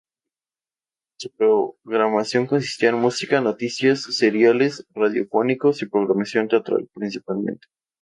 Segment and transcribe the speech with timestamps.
[1.19, 7.67] Su programación consistía en música, noticias, seriales radiofónicos y programación teatral, principalmente.